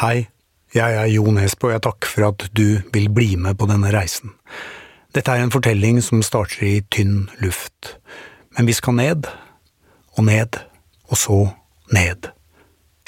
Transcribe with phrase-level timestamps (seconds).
[0.00, 0.30] Hei,
[0.72, 3.90] jeg er Jo Nesbø, og jeg takker for at du vil bli med på denne
[3.92, 4.30] reisen.
[5.12, 7.98] Dette er en fortelling som starter i tynn luft,
[8.56, 9.28] men vi skal ned,
[10.16, 10.56] og ned,
[11.12, 11.36] og så
[11.92, 12.30] ned.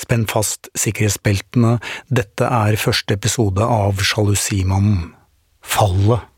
[0.05, 1.79] Spenn fast sikkerhetsbeltene,
[2.13, 5.15] dette er første episode av Sjalusimannen.
[5.65, 6.29] Fallet.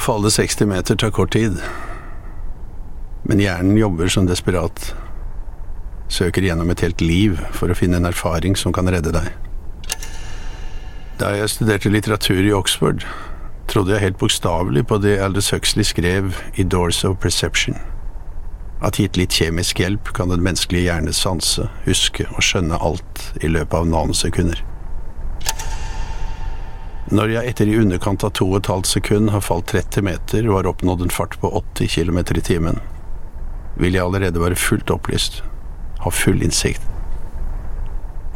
[0.00, 1.58] Falle 60 meter tar kort tid.
[3.22, 4.94] Men hjernen jobber som desperat.
[6.08, 9.28] Søker gjennom et helt liv for å finne en erfaring som kan redde deg.
[11.20, 13.04] Da jeg studerte litteratur i Oxford,
[13.68, 17.76] trodde jeg helt bokstavelig på det Aldous Huxley skrev i Doors of Perception.
[18.80, 23.52] At gitt litt kjemisk hjelp kan den menneskelige hjerne sanse, huske og skjønne alt i
[23.52, 24.64] løpet av nanosekunder.
[27.10, 30.46] Når jeg etter i underkant av to og et halvt sekund har falt 30 meter
[30.46, 32.78] og har oppnådd en fart på 80 km i timen,
[33.82, 35.40] vil jeg allerede være fullt opplyst,
[36.04, 36.86] ha full innsikt.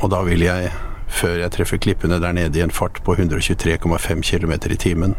[0.03, 0.73] Og da vil jeg,
[1.07, 5.15] før jeg treffer klippene der nede i en fart på 123,5 km i timen,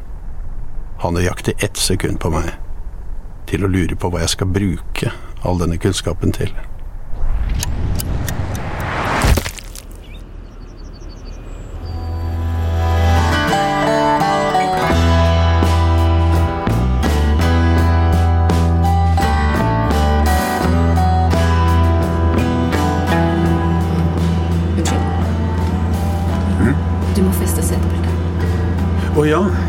[0.99, 2.51] ha nøyaktig ett sekund på meg
[3.47, 5.15] til å lure på hva jeg skal bruke
[5.47, 6.51] all denne kunnskapen til.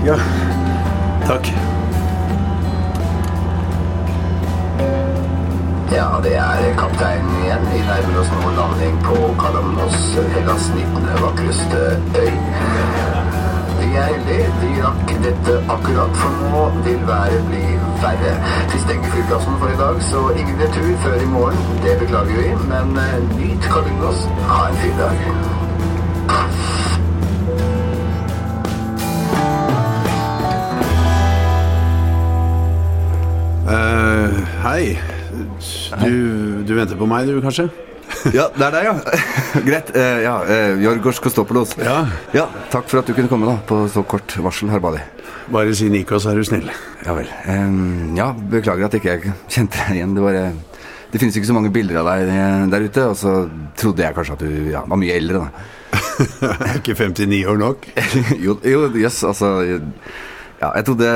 [0.06, 0.18] Ja, ja.
[1.26, 1.46] Takk.
[5.92, 7.64] Ja, det er kapteinen igjen.
[7.72, 9.96] Vi nærmer oss nå landing på Kalamos,
[10.34, 11.08] Hellas 19.
[11.22, 11.82] vakreste
[12.22, 12.36] øy.
[13.80, 14.46] Vi er heldige.
[14.62, 17.64] Vi rakk dette akkurat, for nå vil været bli
[18.04, 18.32] verre.
[18.72, 21.82] Vi stenger flyplassen for i dag, så ingen retur før i morgen.
[21.82, 24.28] Det beklager vi, men eh, nyt Kalingos.
[24.48, 25.55] Ha en fin dag.
[34.76, 34.96] Hei.
[36.02, 37.68] Du, du venter på meg, du, kanskje?
[38.34, 38.94] Ja, det er deg, ja.
[39.68, 39.90] Greit.
[39.94, 41.74] Uh, ja, uh, Jorgos Kostopolos.
[41.80, 42.02] Ja.
[42.36, 42.46] ja.
[42.72, 45.00] Takk for at du kunne komme da, på så kort varsel, herr Bali.
[45.52, 46.68] Bare si Nikos, er du snill.
[47.06, 47.30] Ja vel.
[47.50, 50.14] Em, ja, beklager at ikke jeg kjente deg igjen.
[50.16, 52.30] Det, var, eh, det finnes ikke så mange bilder av deg
[52.72, 53.34] der ute, og så
[53.78, 55.66] trodde jeg kanskje at du ja, var mye eldre, da.
[56.66, 57.86] Er ikke 59 år nok?
[58.46, 58.58] jo,
[58.98, 59.52] jøss, altså
[60.56, 61.06] Ja, jeg trodde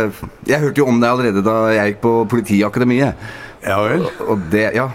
[0.47, 3.31] Jeg hørte jo om deg allerede da jeg gikk på Politiakademiet.
[3.61, 4.07] Ja vel.
[4.25, 4.87] Og det, ja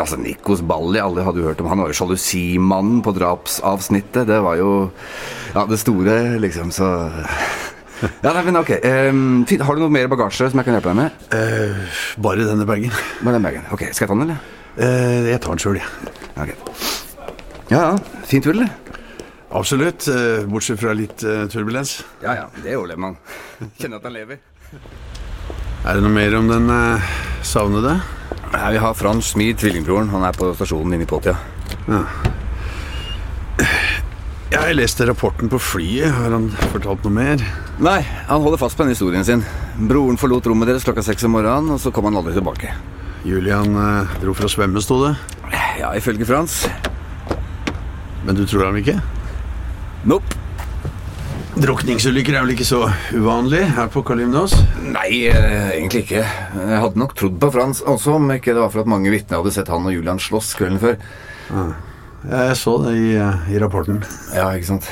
[0.00, 4.26] Altså, Nikos Balli, alle hadde jo hørt om Han var jo sjalusimannen på drapsavsnittet.
[4.30, 4.70] Det var jo
[5.54, 6.88] Ja, det store, liksom, så
[8.24, 8.72] Ja, nei, men ok.
[8.84, 9.62] um, fint.
[9.64, 11.22] Har du noe mer bagasje som jeg kan hjelpe deg med?
[11.32, 12.92] Uh, bare denne bagen.
[13.22, 13.64] Bare den bagen.
[13.72, 14.42] Ok, Skal jeg ta den, eller?
[14.74, 16.12] Uh, jeg tar den sjøl, jeg.
[16.34, 16.52] Ok.
[17.70, 17.94] Ja, ja.
[18.28, 18.98] Fint vel, eller?
[19.54, 20.10] Absolutt.
[20.10, 21.22] Uh, bortsett fra litt
[21.54, 22.00] turbulens.
[22.26, 22.46] Ja, ja.
[22.60, 23.18] Det overlever man.
[23.78, 24.42] Kjenner at han lever.
[25.84, 27.08] Er det noe mer om den eh,
[27.44, 27.98] savnede?
[28.54, 30.08] Nei, Vi har Frans Smid, tvillingbroren.
[30.14, 31.34] Han er på stasjonen inne i Påtia.
[34.54, 36.08] Jeg leste rapporten på flyet.
[36.14, 37.44] Har han fortalt noe mer?
[37.84, 37.98] Nei,
[38.30, 39.44] han holder fast på den historien sin.
[39.76, 42.72] Broren forlot rommet deres klokka seks om morgenen, og så kom han aldri tilbake.
[43.28, 45.12] Julian eh, dro for å svømme, sto det.
[45.82, 46.62] Ja, ifølge Frans.
[48.24, 48.96] Men du tror ham ikke?
[50.08, 50.43] Nope.
[51.54, 52.80] Drukningsulykker er vel ikke så
[53.14, 54.56] uvanlig her på Kalimnos?
[54.82, 56.24] Nei, eh, egentlig ikke.
[56.24, 59.38] Jeg hadde nok trodd på Frans også, om ikke det var for at mange vitner
[59.38, 60.96] hadde sett han og Julian slåss kvelden før.
[62.26, 64.02] Jeg så det i, eh, i rapporten.
[64.34, 64.90] Ja, ikke sant.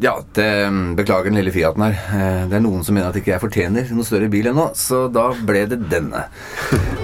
[0.00, 0.46] Ja, det,
[0.94, 1.96] beklager den lille Fiaten her.
[2.14, 5.08] Eh, Det er noen som mener at ikke jeg fortjener noe større bil ennå, så
[5.10, 6.20] da ble det denne.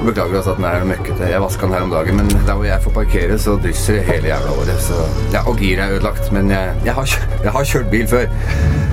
[0.04, 1.26] Beklager også at den er møkkete.
[1.32, 4.04] Jeg vaska den her om dagen, men der hvor jeg får parkere, så drysser det
[4.12, 4.78] hele jævla året.
[4.86, 5.00] Så,
[5.34, 8.30] ja, og giret er ødelagt, men jeg, jeg, har, jeg har kjørt bil før.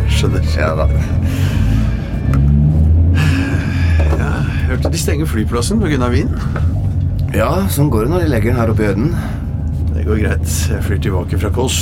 [0.10, 0.50] Skjønner.
[0.58, 0.90] Ja da.
[4.72, 6.08] Hørte de stenger flyplassen pga.
[6.10, 6.34] vind.
[7.36, 9.14] Ja, sånn går det når de legger den her oppe i høyden.
[9.94, 10.58] Det går greit.
[10.72, 11.80] Jeg flyr tilbake fra Kåss.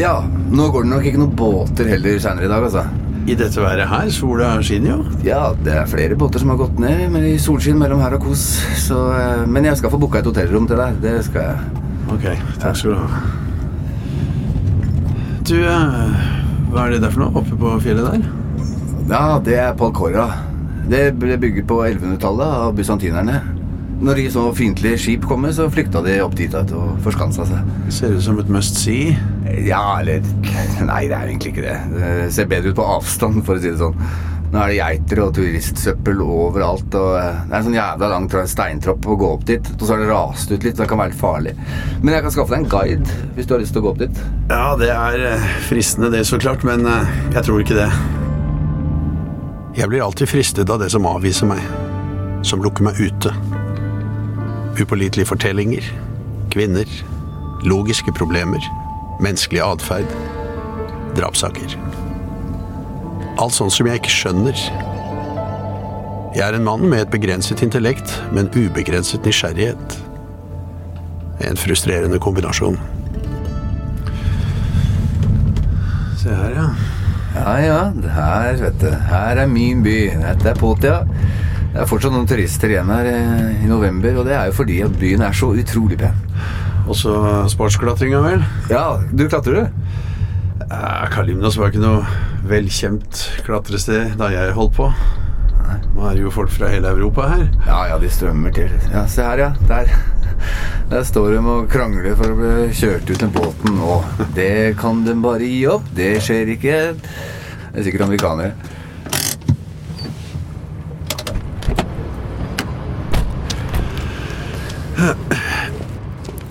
[0.00, 2.86] Ja, nå går det nok ikke noen båter heller seinere i dag, altså.
[3.28, 5.02] I dette været her, sola skinner jo.
[5.26, 8.24] Ja, det er flere båter som har gått ned med i solskinn mellom her og
[8.24, 8.42] kos.
[8.82, 10.96] Så, eh, men jeg skal få booka et hotellrom til deg.
[11.04, 11.58] Det skal jeg.
[12.16, 12.24] Ok,
[12.58, 13.20] takk skal du ha.
[15.46, 16.16] Du, eh,
[16.72, 18.26] hva er det der for noe oppe på fjellet der?
[19.12, 20.30] Ja, det er Palcora.
[20.88, 23.42] Det ble bygget på 1100-tallet av bysantinerne.
[24.02, 27.68] Når de så fiendtlige skip kommer, så flykta de opp dit og forskansa seg.
[27.94, 29.12] Ser ut som et must see.
[29.62, 30.24] Ja, eller
[30.82, 31.76] Nei, det er egentlig ikke det.
[31.94, 33.94] Det ser bedre ut på avstand, for å si det sånn.
[34.52, 36.96] Nå er det geiter og turistsøppel overalt.
[36.98, 39.70] og eh, Det er en sånn jævla lang steintropp å gå opp dit.
[39.78, 41.54] Og så har det rast ut litt, så det kan være litt farlig.
[42.02, 44.02] Men jeg kan skaffe deg en guide hvis du har lyst til å gå opp
[44.02, 44.20] dit.
[44.50, 47.88] Ja, det er eh, fristende det, så klart, men eh, jeg tror ikke det.
[49.78, 51.64] Jeg blir alltid fristet av det som avviser meg,
[52.44, 53.32] som lukker meg ute.
[54.80, 55.84] Upålitelige fortellinger,
[56.50, 56.88] kvinner,
[57.62, 58.64] logiske problemer,
[59.20, 60.14] menneskelig atferd,
[61.16, 61.74] drapssaker.
[63.36, 64.56] Alt sånt som jeg ikke skjønner.
[66.32, 69.98] Jeg er en mann med et begrenset intellekt, men ubegrenset nysgjerrighet.
[71.44, 72.80] En frustrerende kombinasjon.
[76.22, 76.66] Se her, ja.
[77.32, 77.78] Ja, ja,
[78.14, 78.88] her, vet du.
[79.08, 79.96] Her er min by.
[80.20, 81.02] Dette er Potia.
[81.72, 84.82] Det er fortsatt noen turister igjen her eh, i november, og det er jo fordi
[84.84, 86.18] at byen er så utrolig pen.
[86.84, 87.14] Og så
[87.48, 88.42] sportsklatringa, vel?
[88.68, 90.02] Ja, du klatrer, du?
[90.66, 92.02] Eh, Kalimnos var ikke noe
[92.48, 94.90] velkjent klatrested da jeg holdt på.
[95.94, 97.46] Nå er det jo folk fra hele Europa her.
[97.64, 98.68] Ja, ja, de strømmer til.
[98.92, 99.50] Ja, Se her, ja.
[99.70, 99.88] Der,
[100.92, 103.80] der står de og krangler for å bli kjørt ut med båten.
[103.80, 105.88] Og det kan de bare gi opp.
[105.96, 106.78] Det skjer ikke.
[106.98, 108.52] Det er sikkert amerikanere.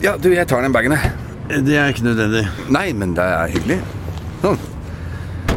[0.01, 1.11] Ja, du, jeg tar den bagen, jeg.
[1.65, 2.45] Det er ikke nødvendig.
[2.73, 3.77] Nei, men det er hyggelig.
[4.41, 4.57] Sånn.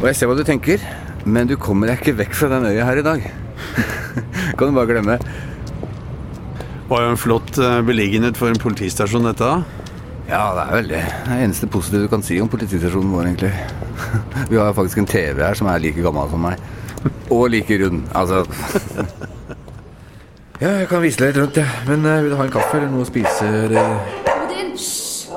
[0.01, 0.83] Og jeg ser hva du tenker,
[1.25, 3.25] men du kommer deg ikke vekk fra den øya her i dag.
[4.59, 5.17] kan du bare glemme.
[6.85, 9.49] Det var jo en flott eh, beliggenhet for en politistasjon, dette.
[10.29, 11.01] Ja, det er vel det.
[11.01, 13.53] Det er det eneste positive du kan si om politistasjonen vår, egentlig.
[14.51, 16.61] Vi har faktisk en TV her som er like gammel som meg.
[17.33, 18.05] Og like rund.
[18.17, 18.45] Altså
[20.61, 21.67] Ja, jeg kan vise deg litt rundt, jeg.
[21.67, 21.89] Ja.
[21.89, 23.49] Men eh, vil du ha en kaffe eller noe å spise?
[23.65, 23.97] Eller?
[24.37, 25.33] Odin, hysj!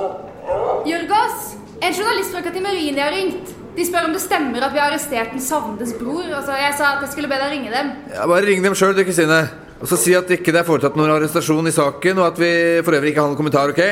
[0.87, 1.55] Jørgos!
[1.81, 3.55] En journalist fra Katimerinia har ringt.
[3.77, 6.25] De spør om det stemmer at vi har arrestert den savnedes bror.
[6.25, 7.91] Altså, Jeg sa at jeg skulle be deg ringe dem.
[8.15, 9.43] Ja, bare ring dem sjøl, du, Kristine.
[9.77, 12.49] Og så si at ikke det er foretatt noen arrestasjon i saken, og at vi
[12.81, 13.83] for øvrig ikke har noen kommentar, ok?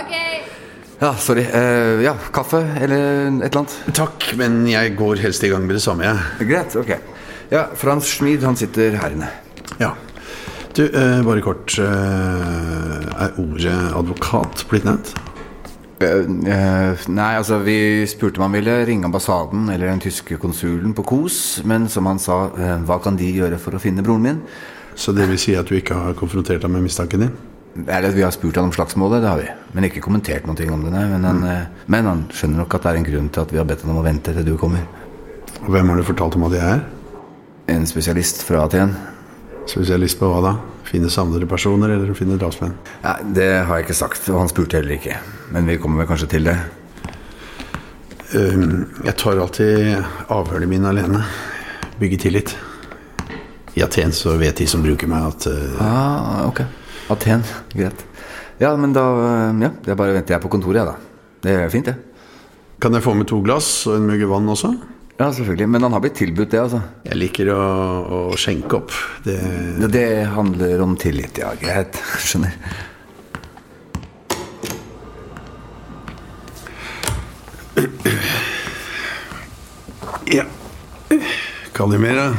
[0.00, 0.16] Ok.
[1.00, 1.44] Ja, sorry.
[1.46, 2.98] Eh, ja, kaffe eller
[3.38, 3.76] et eller annet?
[3.96, 6.50] Takk, men jeg går helst i gang med det samme, jeg.
[6.50, 6.90] Greit, ok.
[7.54, 9.30] Ja, Frans Schmid, han sitter her inne.
[9.80, 9.94] Ja.
[10.74, 11.78] Du, eh, bare kort.
[11.78, 15.14] Eh, er ordet advokat blitt nevnt?
[16.00, 21.04] Eh, nei, altså vi spurte om han ville ringe ambassaden eller den tyske konsulen på
[21.04, 24.40] Kos, men som han sa, eh, hva kan de gjøre for å finne broren min?
[24.96, 27.36] Så det vil si at du ikke har konfrontert ham med mistanken din?
[27.86, 29.50] Eller vi har spurt han om slagsmålet, det har vi.
[29.74, 31.04] Men ikke kommentert noe om det, nei.
[31.06, 33.58] Men han, eh, men han skjønner nok at det er en grunn til at vi
[33.58, 34.88] har bedt han om å vente til du kommer.
[35.60, 36.80] Og hvem har du fortalt om at jeg er?
[37.68, 38.96] En spesialist fra Aten.
[39.68, 40.52] Spesialist på hva da?
[40.88, 42.72] Finne savnede personer eller finne drapsmenn?
[43.04, 45.18] Nei, det har jeg ikke sagt, og han spurte heller ikke.
[45.54, 46.56] Men vi kommer vel kanskje til det.
[48.34, 51.22] Um, jeg tar alltid avhørene mine alene.
[52.00, 52.56] Bygger tillit.
[53.78, 56.64] I Aten så vet de som bruker meg, at uh, Ah, ok.
[57.14, 57.44] Aten.
[57.74, 58.06] Greit.
[58.60, 61.26] Ja, men da eh, Ja, det er bare venter jeg på kontoret, jeg, da.
[61.40, 61.96] Det er fint, det.
[62.80, 64.74] Kan jeg få med to glass og en mugge vann også?
[65.20, 65.68] Ja, selvfølgelig.
[65.68, 66.78] Men han har blitt tilbudt det, altså.
[67.04, 67.60] Jeg liker å,
[68.08, 68.94] å skjenke opp.
[69.26, 69.34] Det,
[69.82, 71.50] Det, det handler om tillit, ja.
[71.60, 71.98] Greit.
[72.24, 72.56] Skjønner.
[80.32, 80.46] ja.
[81.76, 82.30] Kalimera.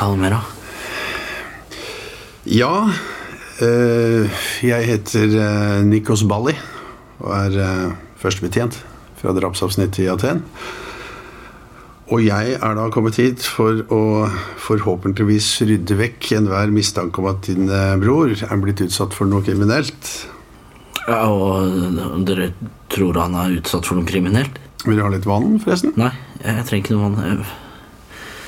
[0.00, 0.40] Kalimera.
[2.48, 2.72] Ja,
[3.60, 6.56] eh, jeg heter eh, Nikos Balli
[7.20, 8.80] og er eh, førstebetjent
[9.20, 10.46] fra drapsavsnittet i Aten.
[12.08, 14.02] Og jeg er da kommet hit for å
[14.64, 19.44] forhåpentligvis rydde vekk enhver mistanke om at din eh, bror er blitt utsatt for noe
[19.44, 20.12] kriminelt.
[21.04, 22.50] Ja, og dere
[22.92, 24.56] tror han er utsatt for noe kriminelt?
[24.86, 25.92] Vil du ha litt vann, forresten?
[26.00, 27.44] Nei, jeg trenger ikke noe vann.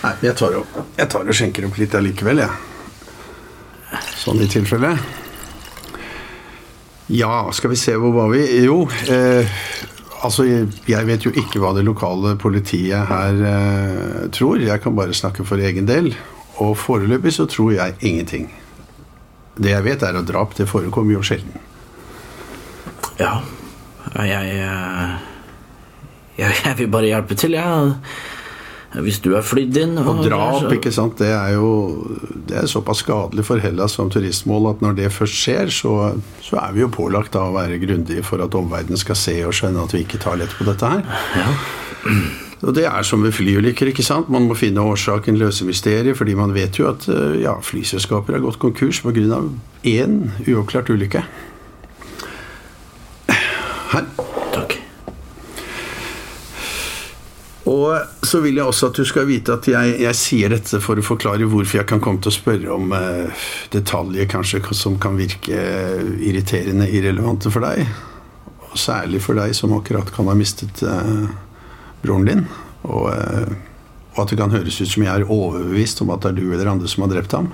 [0.00, 4.00] Nei, jeg tar, og, jeg tar og skjenker opp litt allikevel, jeg.
[4.22, 4.94] Sånn i tilfelle.
[7.12, 8.44] Ja, skal vi se, hvor var vi?
[8.64, 9.60] Jo, eh,
[10.24, 14.60] altså jeg, vet jo ikke hva det lokale politiet her eh, tror.
[14.62, 16.12] Jeg kan bare snakke for egen del.
[16.60, 18.50] Og foreløpig så tror jeg ingenting.
[19.60, 21.56] Det jeg vet, er at drap det forekommer jo sjelden.
[23.20, 23.40] Ja,
[24.14, 25.16] jeg, jeg,
[26.38, 27.92] jeg, jeg vil bare hjelpe til, jeg.
[28.90, 31.68] Hvis du er flydd inn Og drap, så- ikke sant, det er jo
[32.48, 35.92] det er såpass skadelig for Hellas som turistmål at når det først skjer, så,
[36.42, 39.52] så er vi jo pålagt da å være grundige for at omverdenen skal se og
[39.54, 41.04] skjønne at vi ikke tar lett på dette her.
[41.38, 41.54] Ja.
[42.66, 44.28] Og det er som ved flyulykker, ikke sant.
[44.28, 48.42] Man må finne årsaken, løse mysteriet, fordi man vet jo at eh, ja, flyselskaper har
[48.44, 49.40] gått konkurs pga.
[49.84, 50.18] én
[50.48, 51.22] uoppklart ulykke.
[53.94, 54.04] Her.
[54.52, 54.76] Takk.
[57.68, 60.96] Og så vil jeg også at du skal vite at jeg, jeg sier dette for
[60.96, 63.42] å forklare hvorfor jeg kan komme til å spørre om eh,
[63.74, 65.60] detaljer kanskje som kan virke
[66.24, 67.84] irriterende irrelevante for deg.
[68.70, 71.28] Og særlig for deg som akkurat kan ha mistet eh,
[72.00, 72.46] broren din.
[72.88, 73.52] Og, eh,
[74.14, 76.46] og at det kan høres ut som jeg er overbevist om at det er du
[76.48, 77.52] eller andre som har drept ham.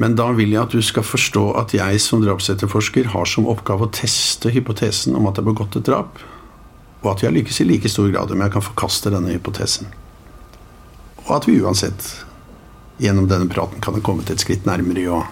[0.00, 3.84] Men da vil jeg at du skal forstå at jeg som drapsetterforsker har som oppgave
[3.84, 6.22] å teste hypotesen om at det er begått et drap
[7.00, 9.88] og at vi har lykkes i like stor grad om jeg kan forkaste denne hypotesen.
[11.26, 12.10] Og at vi uansett
[13.00, 15.22] gjennom denne praten kan ha kommet et skritt nærmere i å,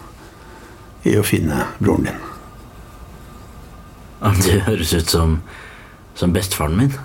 [1.08, 2.24] i å finne broren din.
[4.42, 5.36] Det høres ut som,
[6.18, 6.96] som bestefaren min.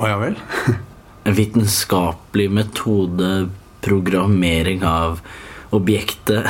[0.00, 0.38] Å ja vel?
[1.22, 3.26] En vitenskapelig metode,
[3.84, 5.20] programmering av
[5.70, 6.48] objektet.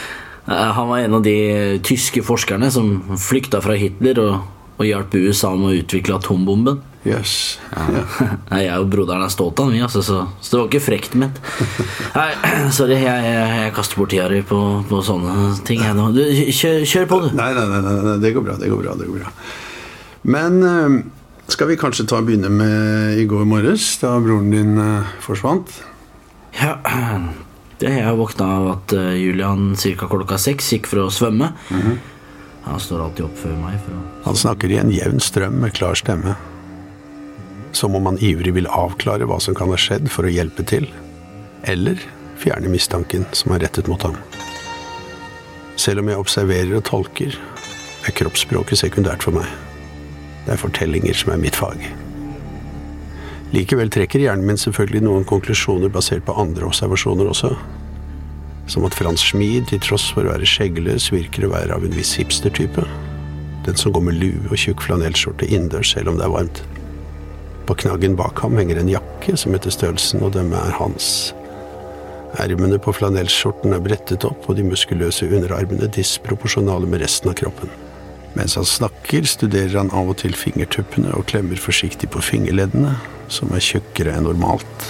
[0.46, 1.34] Han var en av de
[1.82, 4.44] tyske forskerne som flykta fra Hitler og,
[4.82, 6.82] og hjalp USA med å utvikle atombomben.
[7.02, 7.58] Yes.
[7.74, 8.04] Ja.
[8.52, 11.16] Nei, Jeg og broderen er stolt av den, altså, så, så det var ikke frekt
[11.18, 11.40] ment.
[12.14, 12.28] Nei,
[12.76, 15.82] sorry, jeg, jeg, jeg kaster bort tida di på, på sånne ting.
[15.82, 16.10] Jeg, nå.
[16.14, 16.22] Du,
[16.54, 17.32] kjør, kjør på, du.
[17.38, 18.58] Nei, nei, nei, nei, det går bra.
[18.60, 18.94] Det går bra.
[19.00, 19.34] det går bra.
[20.22, 20.98] Men eh,
[21.50, 25.74] skal vi kanskje ta og begynne med i går morges, da broren din eh, forsvant?
[26.60, 26.76] Ja,
[27.82, 30.06] det jeg våkna av at eh, Julian ca.
[30.06, 31.50] klokka seks gikk for å svømme.
[32.64, 33.78] Han står alltid opp før meg.
[33.84, 34.02] for å...
[34.26, 36.36] Han snakker i en jevn strøm med klar stemme.
[37.72, 40.86] Som om han ivrig vil avklare hva som kan ha skjedd for å hjelpe til.
[41.62, 41.98] Eller
[42.42, 44.16] fjerne mistanken som er rettet mot ham.
[45.80, 47.34] Selv om jeg observerer og tolker,
[48.06, 49.48] er kroppsspråket sekundært for meg.
[50.46, 51.82] Det er fortellinger som er mitt fag.
[53.52, 57.52] Likevel trekker hjernen min selvfølgelig noen konklusjoner basert på andre observasjoner også.
[58.70, 61.96] Som at Frans Schmid, til tross for å være skjeggløs, virker å være av en
[61.96, 62.84] viss hipster-type.
[63.66, 66.62] Den som går med lue og tjukk flanellskjorte innendørs selv om det er varmt.
[67.66, 71.30] På knaggen bak ham henger en jakke som etter størrelsen å dømme er hans.
[72.42, 77.70] Ermene på flanellskjorten er brettet opp, og de muskuløse underarmene disproporsjonale med resten av kroppen.
[78.32, 82.94] Mens han snakker, studerer han av og til fingertuppene og klemmer forsiktig på fingerleddene,
[83.32, 84.86] som er tjukkere enn normalt.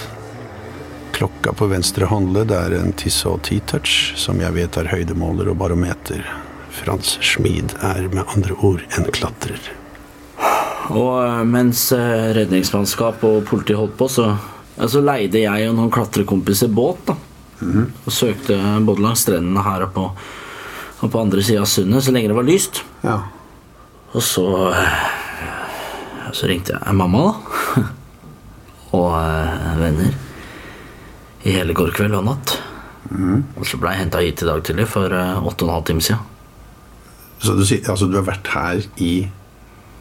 [1.23, 6.25] Klokka på venstre håndledd er en Tissot T-touch, som jeg vet er høydemåler og barometer.
[6.75, 9.69] Frans Schmid er med andre ord en klatrer.
[10.91, 14.33] Og eh, mens eh, redningsmannskap og politi holdt på, så,
[14.83, 17.13] så leide jeg og noen klatrekompiser båt.
[17.13, 17.15] da
[17.87, 20.09] Og søkte både langs strendene her og på,
[21.07, 22.83] og på andre sida av sundet så lenge det var lyst.
[23.07, 23.21] Ja.
[24.11, 25.07] Og så eh,
[26.35, 27.87] Så ringte jeg mamma, da.
[29.05, 29.11] og
[29.87, 30.13] venner.
[31.43, 32.57] I hele går kveld og natt.
[33.59, 35.87] Og så ble jeg henta hit i dag tidlig for eh, åtte og en halv
[35.89, 36.29] time siden.
[37.43, 39.13] Så du, altså, du har vært her i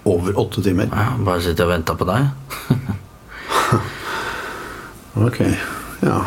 [0.05, 0.89] over åtte timer?
[0.93, 2.29] Ja, bare sitter og venter på deg.
[5.11, 5.41] Ok,
[5.99, 6.21] ja.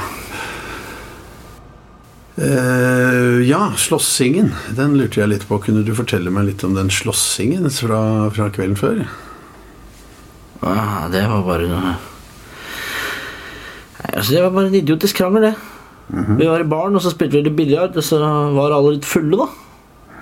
[2.37, 4.50] Uh, ja, slåssingen.
[4.76, 5.56] Den lurte jeg litt på.
[5.64, 8.02] Kunne du fortelle meg litt om den slåssingen fra,
[8.35, 9.00] fra kvelden før?
[10.61, 11.94] Ja, det var bare noe
[14.12, 15.54] altså, Det var bare en idiotisk krangel, det.
[16.38, 18.18] Vi var i baren, og så spilte vi litt biljard, og så
[18.54, 19.49] var alle litt fulle, da.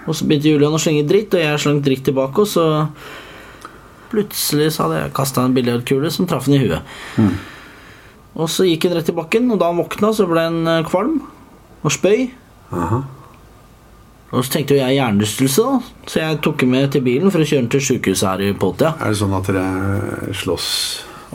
[0.07, 2.69] Og så begynte Julian å slenge dritt, og jeg slang dritt tilbake, og så
[4.13, 6.83] Plutselig så hadde jeg kasta en biljardkule som traff han i huet.
[8.37, 10.83] Og så gikk han rett i bakken, og da han våkna, så ble han eh,
[10.85, 11.15] kvalm
[11.81, 12.27] og spøy.
[14.33, 17.49] Og så tenkte jeg hjernerystelse, da, så jeg tok ham med til bilen for å
[17.49, 18.95] kjøre han til sjukehuset her i Poltia.
[19.01, 20.69] Er det sånn at dere slåss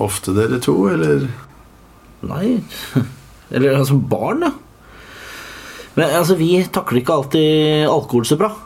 [0.05, 1.25] ofte, dere to, eller?
[2.25, 2.57] Nei
[3.53, 4.51] Eller altså barn, ja.
[5.97, 8.51] Men altså, vi takler ikke alltid alkohol så bra.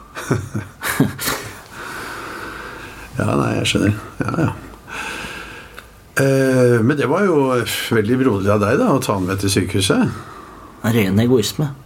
[3.18, 3.96] Ja, nei, jeg skjønner.
[4.22, 4.52] Ja, ja.
[6.22, 7.36] Eh, men det var jo
[7.92, 10.18] veldig broderlig av deg da, å ta han med til sykehuset.
[10.96, 11.70] Ren egoisme.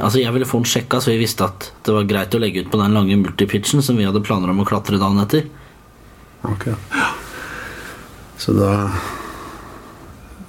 [0.00, 2.62] Altså, Jeg ville få den sjekka, så vi visste at det var greit å legge
[2.64, 5.46] ut på den lange multipitchen som vi hadde planer om å klatre dagen etter.
[6.46, 7.10] Ok, Ja.
[8.40, 8.70] Så da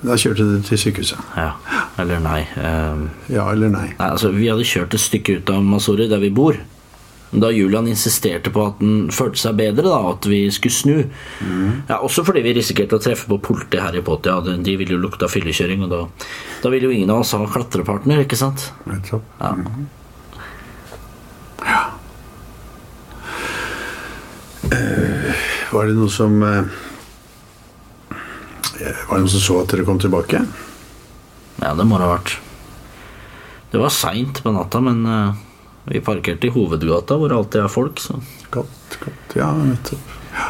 [0.02, 1.20] Da kjørte du til sykehuset.
[1.38, 1.52] Ja,
[2.02, 2.42] Eller nei.
[2.58, 3.88] ehm, Ja eller nei?
[4.00, 6.58] nei altså, Vi hadde kjørt et stykke ut av Masori, der vi bor.
[7.32, 10.98] Da Julian insisterte på at han følte seg bedre, da, at vi skulle snu.
[11.88, 14.42] Ja, Også fordi vi risikerte å treffe på politiet her i Potia.
[14.44, 16.02] De, de ville jo lukta fyllekjøring, og da,
[16.66, 18.72] da ville jo ingen av oss ha klatrepartner, ikke sant?
[18.90, 19.24] Nettopp.
[19.40, 19.54] Ja.
[25.72, 26.68] Var det noe som eh,
[28.86, 30.44] Var det noen som så at dere kom tilbake?
[31.62, 32.36] Ja, det må det ha vært.
[33.72, 35.42] Det var seint på natta, men eh,
[35.92, 38.20] vi parkerte i hovedgata, hvor det alltid er folk, så
[38.52, 39.36] Godt, godt.
[39.40, 40.16] Ja, nettopp.
[40.36, 40.48] Ja.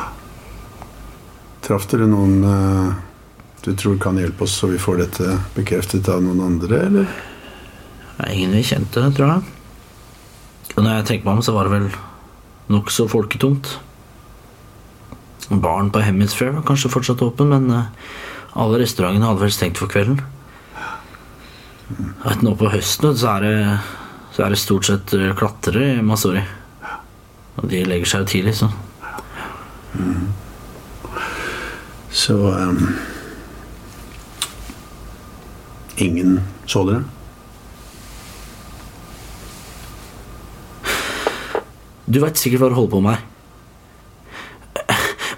[1.61, 2.93] Traff dere noen eh,
[3.61, 7.11] du tror kan hjelpe oss, så vi får dette bekreftet av noen andre, eller?
[8.21, 9.43] er ingen vi kjente, tror jeg.
[10.75, 11.87] Og når jeg tenker meg om, så var det vel
[12.71, 13.75] nokså folketomt.
[15.59, 17.89] Baren på Hemisphere var kanskje fortsatt åpen, men eh,
[18.61, 20.21] alle restaurantene hadde vel stengt for kvelden.
[22.23, 23.55] Vet, nå på høsten så er, det,
[24.35, 26.43] så er det stort sett eh, klatrere i Masori.
[27.59, 28.71] Og de legger seg jo tidlig, så
[32.11, 32.79] Så um,
[35.97, 37.03] Ingen så dere?
[42.11, 43.27] Du veit sikkert hva du holder på med her.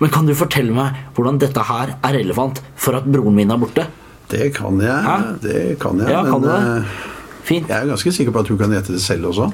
[0.04, 3.60] Men kan du fortelle meg hvordan dette her er relevant for at broren min er
[3.62, 3.88] borte?
[4.34, 5.04] Det kan jeg.
[5.06, 5.18] Hæ?
[5.44, 6.78] Det kan jeg, Ja, kan du men det?
[6.84, 7.12] eh,
[7.48, 7.68] Fint.
[7.72, 9.50] jeg er ganske sikker på at du kan gjette det selv også.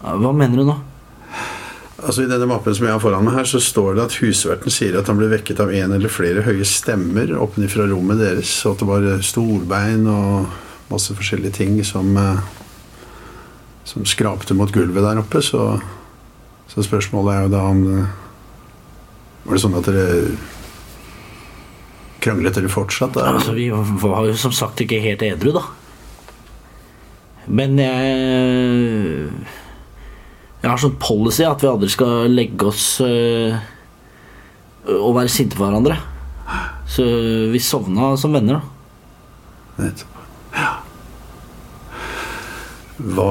[0.00, 0.76] Hva mener du nå?
[2.00, 4.72] Altså I denne mappen som jeg har foran meg her, så står det at husverten
[4.72, 8.72] sier at han ble vekket av en eller flere høye stemmer oppenfra rommet deres, og
[8.78, 10.46] at det var stolbein og
[10.90, 12.40] masse forskjellige ting som eh,
[13.90, 15.42] som skrapte mot gulvet der oppe.
[15.44, 15.60] Så,
[16.72, 17.84] så spørsmålet er jo da om
[19.44, 20.06] Var det sånn at dere
[22.20, 23.14] kranglet dere fortsatt?
[23.16, 23.30] Da?
[23.34, 25.64] Altså, Vi var jo som sagt ikke helt edru, da.
[27.48, 29.30] Men jeg
[30.60, 33.56] Jeg har sånn policy at vi aldri skal legge oss øh,
[34.92, 35.96] og være sinte på hverandre.
[36.90, 37.06] Så
[37.52, 39.86] vi sovna som venner, da.
[39.86, 40.18] Nettopp.
[40.52, 40.72] Ja.
[43.00, 43.30] Hva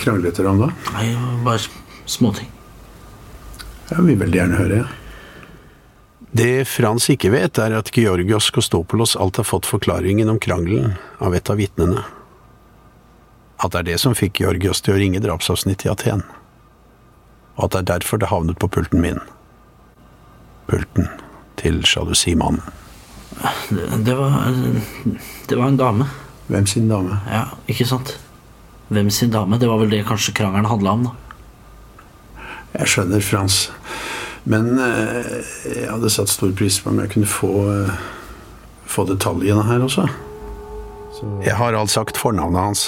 [0.00, 0.70] kranglet dere om da?
[0.94, 1.10] Nei,
[1.44, 1.60] bare
[2.08, 2.48] småting.
[3.90, 4.80] Jeg vil veldig gjerne høre.
[4.80, 4.99] Ja.
[6.32, 11.34] Det Frans ikke vet, er at Georgios Kostopolos alt har fått forklaringen om krangelen av
[11.34, 12.04] et av vitnene.
[13.60, 16.22] At det er det som fikk Georgios til å ringe drapsavsnitt i Aten.
[17.58, 19.18] Og at det er derfor det havnet på pulten min.
[20.70, 21.10] Pulten
[21.60, 22.62] til sjalusimannen.
[23.70, 24.50] Det, det var
[25.48, 26.06] Det var en dame.
[26.50, 27.18] Hvem sin dame?
[27.30, 28.16] Ja, ikke sant?
[28.90, 29.58] Hvem sin dame?
[29.58, 31.12] Det var vel det kanskje krangelen handla om, da.
[32.78, 33.60] Jeg skjønner, Frans.
[34.48, 38.02] Men eh, jeg hadde satt stor pris på om jeg kunne få, eh,
[38.88, 40.08] få detaljene her også.
[41.44, 42.84] Jeg har alt sagt fornavnet hans,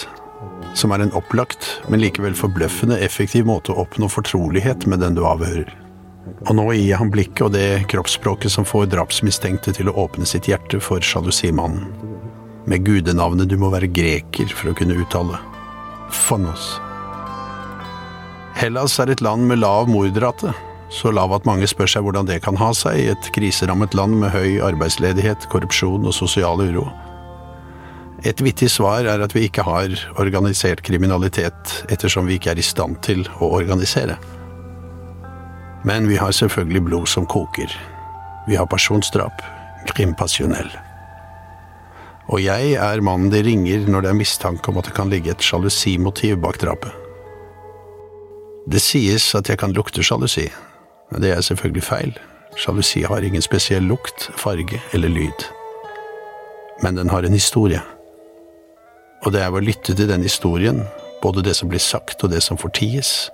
[0.78, 5.26] som er en opplagt, men likevel forbløffende effektiv måte å oppnå fortrolighet med den du
[5.28, 5.68] avhører.
[6.46, 10.26] Og nå gir jeg ham blikket og det kroppsspråket som får drapsmistenkte til å åpne
[10.28, 11.90] sitt hjerte for sjalusimannen.
[12.70, 15.38] Med gudenavnet du må være greker for å kunne uttale.
[16.14, 16.76] Fonos.
[18.56, 20.52] Hellas er et land med lav mordrate,
[20.92, 24.18] så lav at mange spør seg hvordan det kan ha seg i et kriserammet land
[24.20, 26.85] med høy arbeidsledighet, korrupsjon og sosial uro.
[28.28, 32.66] Et vittig svar er at vi ikke har organisert kriminalitet ettersom vi ikke er i
[32.66, 34.18] stand til å organisere.
[35.88, 37.72] Men vi har selvfølgelig blod som koker.
[38.46, 39.42] Vi har personsdrap.
[39.90, 40.70] Krimpasjonell.
[42.31, 45.33] Og jeg er mannen de ringer når det er mistanke om at det kan ligge
[45.33, 46.92] et sjalusimotiv bak drapet.
[48.70, 50.46] Det sies at jeg kan lukte sjalusi,
[51.20, 52.14] det er selvfølgelig feil.
[52.57, 55.46] Sjalusi har ingen spesiell lukt, farge eller lyd.
[56.83, 57.81] Men den har en historie.
[59.25, 60.83] Og det er ved å lytte til den historien,
[61.22, 63.31] både det som blir sagt og det som forties,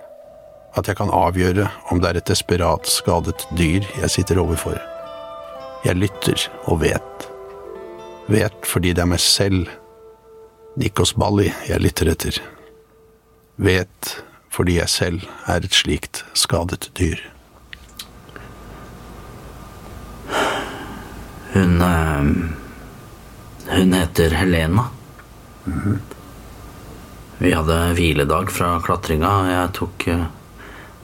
[0.77, 4.77] at jeg kan avgjøre om det er et desperat skadet dyr jeg sitter overfor.
[5.85, 7.27] Jeg lytter og vet.
[8.29, 9.69] Vet fordi det er meg selv,
[10.77, 12.37] Nikos Balli, jeg lytter etter.
[13.57, 14.13] Vet
[14.53, 17.19] fordi jeg selv er et slikt skadet dyr.
[21.51, 22.21] Hun eh,
[23.77, 24.85] Hun heter Helena.
[27.37, 29.31] Vi hadde hviledag fra klatringa.
[29.49, 30.25] Jeg tok eh,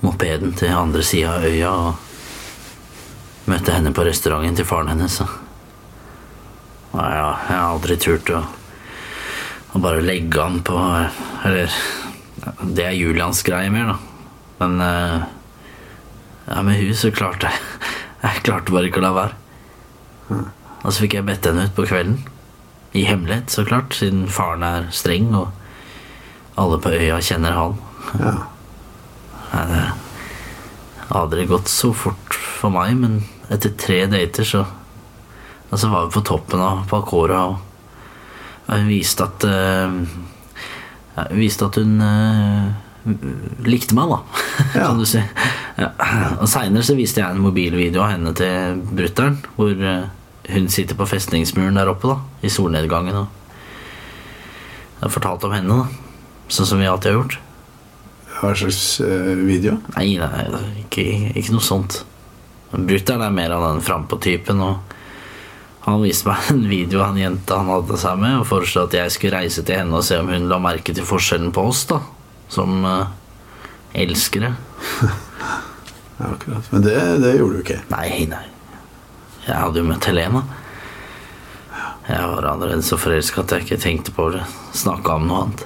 [0.02, 5.20] mopeden til andre sida av øya og møtte henne på restauranten til faren hennes.
[6.96, 8.42] Nei, ja, jeg har aldri turt å,
[9.74, 11.80] å bare legge an på eh, Eller
[12.76, 13.98] det er Julians greie mer, da.
[14.62, 14.78] Men
[16.46, 17.90] ja, med hun så klarte jeg
[18.26, 19.45] Jeg klarte bare ikke å la være.
[20.30, 22.20] Og så fikk jeg bedt henne ut på kvelden.
[22.96, 25.52] I hemmelighet, så klart, siden faren er streng, og
[26.62, 27.74] alle på øya kjenner han.
[28.22, 28.36] Ja.
[29.52, 29.84] Nei, det
[31.10, 33.20] hadde gått så fort for meg, men
[33.54, 34.66] etter tre dater så
[35.74, 39.96] Altså var vi på toppen av Palcora, og hun viste at uh,
[41.18, 42.70] Hun viste at hun uh,
[43.66, 44.20] likte meg, da,
[44.78, 44.86] Ja.
[44.92, 45.24] kan du si.
[45.76, 45.90] Ja.
[46.40, 50.08] Og seinere så viste jeg en mobilvideo av henne til brutter'n, hvor eh,
[50.56, 53.18] hun sitter på festningsmuren der oppe, da, i solnedgangen.
[53.26, 53.28] Og
[54.96, 56.04] jeg har fortalt om henne, da.
[56.54, 57.40] Sånn som vi alltid har gjort.
[58.36, 59.80] Hva slags eh, video?
[59.96, 62.04] Nei, nei ikke, ikke noe sånt.
[62.76, 64.62] Brutter'n er mer av den frampå-typen.
[64.64, 64.96] Og
[65.86, 68.96] han viste meg en video av en jente han hadde seg med, og foreslo at
[68.98, 71.86] jeg skulle reise til henne og se om hun la merke til forskjellen på oss,
[71.92, 72.02] da.
[72.52, 73.08] Som uh,
[73.98, 74.56] elskere.
[76.18, 76.72] Ja, akkurat.
[76.72, 77.80] Men det, det gjorde du ikke.
[77.92, 78.44] Nei, nei.
[79.46, 80.42] Jeg hadde jo møtt Helena.
[82.06, 84.44] Jeg var allerede så forelska at jeg ikke tenkte på det.
[84.78, 85.66] Snakka om noe annet.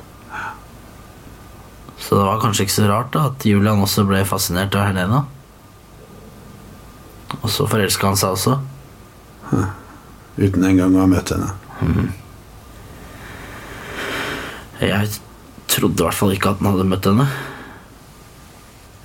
[1.99, 5.25] Så det var kanskje ikke så rart da at Julian også ble fascinert av Helena.
[7.43, 8.55] Og så forelska han seg også.
[10.39, 11.51] Uten engang å ha møtt henne.
[14.79, 15.11] Jeg
[15.69, 17.27] trodde i hvert fall ikke at han hadde møtt henne.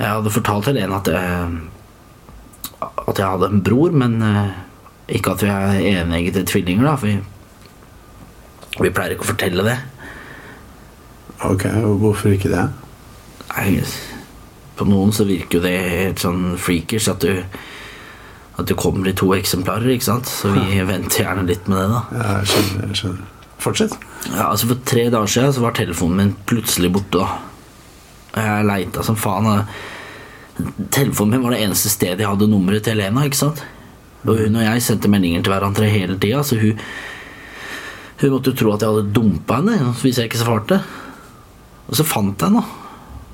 [0.05, 1.61] Jeg hadde fortalt Helene at jeg,
[3.09, 4.51] at jeg hadde en bror, men eh,
[5.17, 6.97] ikke at vi er eneggede tvillinger, da.
[7.01, 7.17] For vi,
[8.85, 9.79] vi pleier ikke å fortelle det.
[11.49, 12.67] Ok, og hvorfor ikke det?
[13.55, 13.79] Nei,
[14.77, 17.45] på noen så virker jo det helt sånn freakers at du
[18.55, 20.29] At du kommer i to eksemplarer, ikke sant?
[20.31, 22.03] Så vi venter gjerne litt med det, da.
[22.15, 22.85] Ja, jeg skjønner.
[22.87, 23.49] Jeg skjønner.
[23.65, 23.97] Fortsett.
[24.29, 27.25] Ja, altså For tre dager siden så var telefonen min plutselig borte.
[27.25, 29.49] da Jeg leita som faen.
[29.51, 29.94] og
[30.95, 33.25] Telefonen min var det eneste stedet jeg hadde nummeret til Helena.
[33.27, 33.65] ikke sant?
[34.25, 36.79] Og hun og jeg sendte meldinger til hverandre hele tida, så hun
[38.15, 40.79] Hun måtte jo tro at jeg hadde dumpa henne hvis jeg ikke svarte.
[41.91, 42.63] Og så fant jeg henne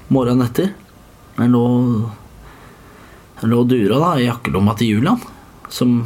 [0.08, 0.72] morgenen etter.
[1.36, 1.66] Jeg lå
[3.42, 5.20] Jeg lå dura da i jakkelomma til Julian,
[5.68, 6.02] som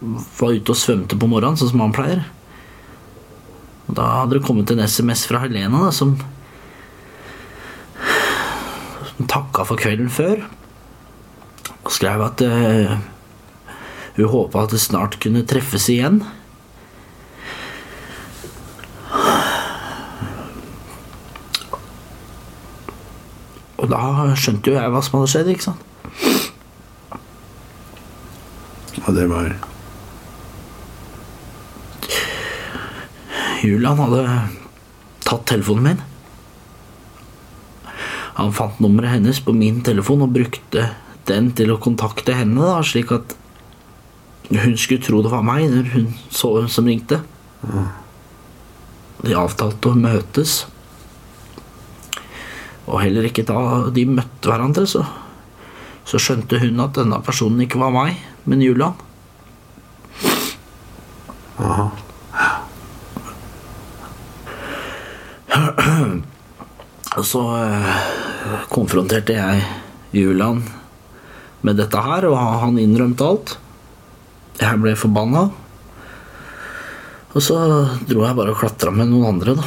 [0.00, 2.24] var ute og svømte på morgenen, sånn som han pleier.
[3.86, 6.16] Og da hadde det kommet en SMS fra Helena da, som,
[9.16, 10.44] som takka for kvelden før.
[11.82, 12.96] Og skrev at uh,
[14.16, 16.22] hun håpa at det snart kunne treffes igjen.
[23.76, 25.82] Og da skjønte jo jeg hva som hadde skjedd, ikke sant?
[29.06, 29.52] Og det var
[33.62, 34.24] Julian hadde
[35.26, 36.02] tatt telefonen min.
[38.36, 40.90] Han fant nummeret hennes på min telefon og brukte
[41.26, 43.34] den til å kontakte henne, da, slik at
[44.52, 47.18] hun skulle tro det var meg når hun så hvem som ringte.
[49.24, 50.66] De avtalte å møtes.
[52.86, 55.02] Og heller ikke da de møtte hverandre, så,
[56.06, 58.94] så skjønte hun at denne personen ikke var meg, men Julian.
[61.56, 61.88] Aha.
[67.24, 68.25] så eh,
[68.72, 69.62] konfronterte jeg
[70.16, 70.62] Julian
[71.66, 73.56] med dette her, og han innrømte alt.
[74.60, 75.48] Jeg ble forbanna.
[77.36, 77.56] Og så
[78.08, 79.66] dro jeg bare og klatra med noen andre, da.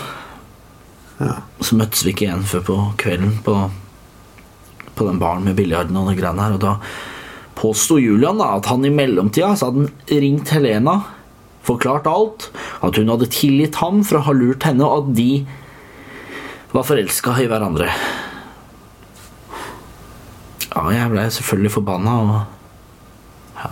[1.60, 3.56] Og så møttes vi ikke igjen før på kvelden på,
[4.96, 6.56] på den baren med biljarden og de greiene her.
[6.56, 6.78] Og da
[7.60, 11.02] påsto Julian da at han i mellomtida så hadde han ringt Helena,
[11.68, 12.48] forklart alt,
[12.82, 15.32] at hun hadde tilgitt ham for å ha lurt henne, og at de
[16.72, 17.92] var forelska i hverandre.
[20.80, 22.30] Ja, jeg ble selvfølgelig forbanna, og
[23.60, 23.72] ja,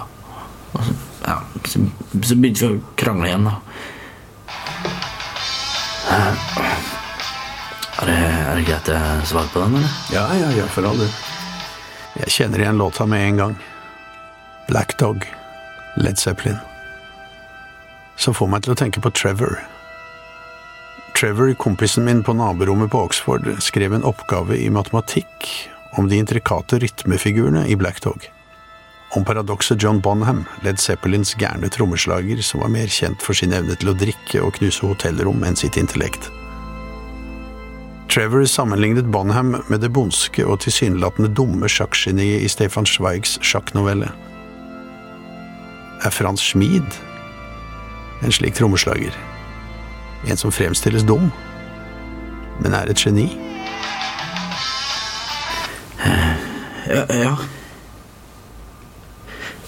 [0.74, 1.84] og så, ja så,
[2.20, 3.54] så begynte vi å krangle igjen, da.
[7.98, 9.94] Er det, er det greit jeg svarer på den, eller?
[10.12, 11.14] Ja, ja, ja, for all del.
[12.18, 13.56] Jeg kjenner igjen låta med en gang.
[14.68, 15.24] Black Dog,
[15.96, 16.60] Led Zeppelin.
[18.20, 19.56] Som får meg til å tenke på Trevor.
[21.16, 25.48] Trevor, kompisen min på naborommet på Oxford, skrev en oppgave i matematikk
[25.98, 28.30] om de intrikate rytmefigurene i Black Dog.
[29.16, 33.78] Om paradokset John Bonham, Led Zeppelins gærne trommeslager som var mer kjent for sin evne
[33.80, 36.30] til å drikke og knuse hotellrom enn sitt intellekt.
[38.12, 44.12] Trevor sammenlignet Bonham med det bondske og tilsynelatende dumme sjakkgeniet i Stefan Zweigs sjakknovelle.
[46.06, 47.00] Er Frans Schmid
[48.26, 49.16] en slik trommeslager?
[50.28, 51.30] En som fremstilles dum,
[52.64, 53.30] men er et geni?
[56.88, 57.38] Ja, ja.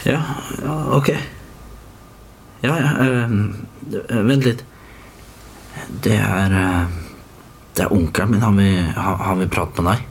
[0.04, 0.24] Ja,
[0.62, 1.10] ja ok.
[2.62, 3.68] Ja, ja ehm,
[4.10, 4.64] eh, Vent litt.
[6.04, 6.86] Det er øh,
[7.76, 8.42] Det er onkelen min.
[8.42, 10.06] Han vil, han, han vil prate med deg.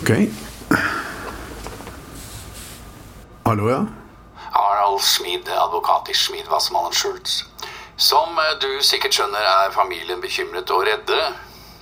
[0.00, 0.10] Ok.
[3.46, 3.80] Hallo, ja?
[4.50, 7.44] Harald Smid, advokat i Smid Vassmannen Schultz.
[7.96, 11.20] Som eh, du sikkert skjønner, er familien bekymret og redde.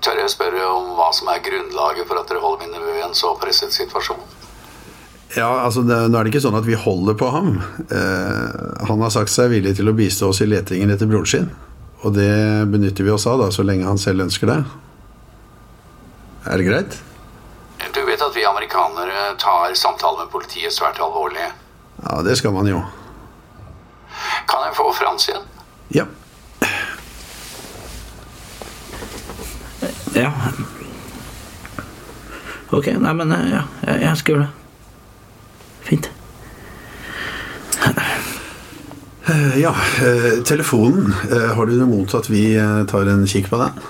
[0.03, 3.05] Tør jeg spørre om hva som er grunnlaget for at dere holder min nevø i
[3.07, 4.23] en så presset situasjon?
[5.37, 7.55] Ja, altså det, Nå er det ikke sånn at vi holder på ham.
[7.87, 8.57] Eh,
[8.89, 11.49] han har sagt seg villig til å bistå oss i letingen etter broren sin.
[12.03, 12.33] Og det
[12.73, 14.59] benytter vi oss av da, så lenge han selv ønsker det.
[16.51, 16.99] Er det greit?
[17.95, 21.47] Du vet at vi amerikanere tar samtaler med politiet svært alvorlig.
[22.03, 22.83] Ja, det skal man jo.
[24.51, 25.47] Kan jeg få Frans igjen?
[30.15, 30.33] Ja.
[32.73, 34.53] Ok, nei, men eh, ja, jeg, jeg skal gjøre det.
[35.89, 36.11] Fint.
[39.29, 39.73] Eh, Ja,
[40.03, 41.13] eh, telefonen.
[41.57, 42.47] Har du noe imot at vi
[42.91, 43.83] tar en kikk på den?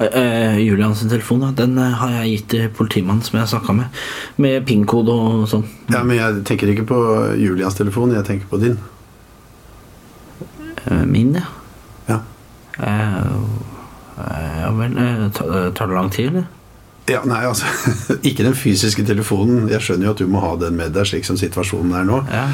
[0.00, 3.98] Julians telefon, da, den har jeg gitt til politimannen som jeg snakka med.
[4.40, 5.66] Med PIN-kode og sånn.
[5.92, 7.00] Ja, men jeg tenker ikke på
[7.36, 8.78] Julians telefon, jeg tenker på din.
[11.04, 11.44] Min, ja.
[12.08, 12.16] Ja.
[12.80, 13.69] Eh,
[14.60, 14.96] ja vel.
[14.96, 15.26] eh,
[15.74, 16.48] Tar det lang tid, eller?
[17.10, 17.66] Ja, nei, altså
[18.28, 19.68] Ikke den fysiske telefonen.
[19.72, 22.20] Jeg skjønner jo at du må ha den med deg slik som situasjonen er nå.
[22.30, 22.44] Ja.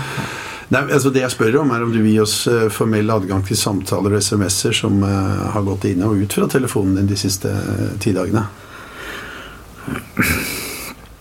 [0.72, 3.44] Nei, altså Det jeg spør om, er om du vil gi oss eh, formell adgang
[3.46, 7.18] til samtaler og SMS-er som eh, har gått inn og ut fra telefonen din de
[7.20, 8.46] siste eh, ti dagene.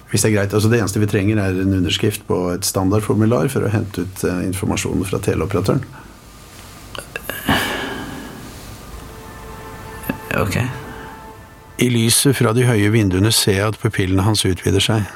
[0.09, 0.53] Hvis det er greit.
[0.55, 4.23] altså Det eneste vi trenger, er en underskrift på et standardformular for å hente ut
[4.25, 5.83] eh, informasjonen fra teleoperatøren.
[10.35, 10.57] Ok.
[11.77, 15.07] I lyset fra de høye vinduene ser jeg at pupillene hans utvider seg.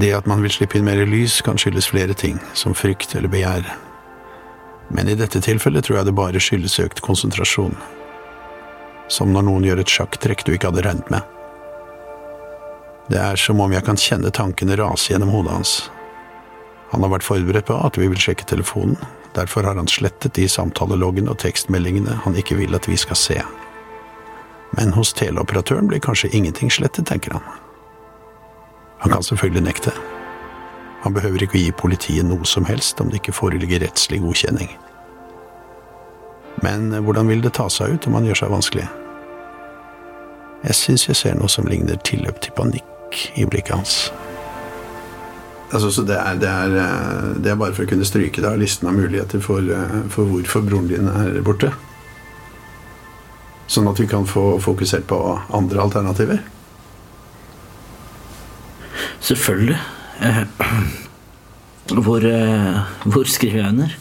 [0.00, 3.30] Det at man vil slippe inn mer lys, kan skyldes flere ting, som frykt eller
[3.30, 3.68] begjær.
[4.88, 7.76] Men i dette tilfellet tror jeg det bare skyldes økt konsentrasjon.
[9.12, 11.22] Som når noen gjør et sjakktrekk du ikke hadde regnet med.
[13.12, 15.74] Det er som om jeg kan kjenne tankene rase gjennom hodet hans.
[16.90, 18.98] Han har vært forberedt på at vi vil sjekke telefonen,
[19.36, 23.38] derfor har han slettet de samtaleloggene og tekstmeldingene han ikke vil at vi skal se.
[24.74, 27.46] Men hos teleoperatøren blir kanskje ingenting slettet, tenker han.
[29.04, 29.94] Han kan selvfølgelig nekte.
[31.04, 34.72] Han behøver ikke å gi politiet noe som helst om det ikke foreligger rettslig godkjenning.
[36.64, 38.86] Men eh, hvordan vil det ta seg ut om han gjør seg vanskelig?
[40.66, 43.98] Jeg syns jeg ser noe som ligner tilløp til panikk i blikket hans.
[45.74, 48.50] Altså, så det er, det, er, eh, det er bare for å kunne stryke det
[48.50, 51.72] av listen av muligheter for, eh, for hvorfor broren din er borte.
[53.66, 55.18] Sånn at vi kan få fokusert på
[55.54, 56.42] andre alternativer.
[59.26, 59.78] Selvfølgelig.
[60.22, 60.42] Eh,
[61.94, 63.96] hvor, eh, hvor skriver jeg under?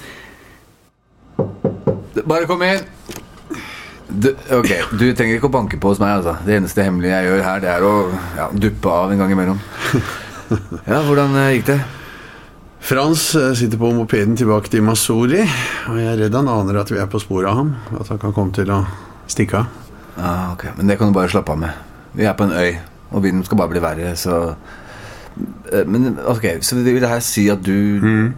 [2.25, 2.85] Bare kom inn.
[4.05, 6.19] Du, ok, du trenger ikke å banke på hos meg.
[6.19, 7.93] altså Det eneste hemmelige jeg gjør her, det er å
[8.37, 9.59] ja, duppe av en gang imellom.
[10.85, 11.79] Ja, hvordan eh, gikk det?
[12.85, 13.23] Frans
[13.57, 15.39] sitter på mopeden tilbake til Masuri,
[15.89, 17.71] og jeg er redd han aner at vi er på sporet av ham.
[17.97, 18.83] At han kan komme til å
[19.27, 19.65] stikke av.
[20.17, 21.71] Ah, ok, Men det kan du bare slappe av med.
[22.15, 22.77] Vi er på en øy,
[23.11, 24.55] og vinden skal bare bli verre, så
[25.73, 28.31] Eh, Men ok, så vil det her si at du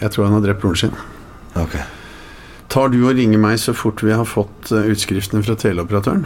[0.00, 0.94] Jeg tror han har drept broren sin.
[1.54, 1.76] Ok.
[2.68, 6.24] Tar du og ringer meg så fort vi har fått eh, utskriftene fra teleoperatøren?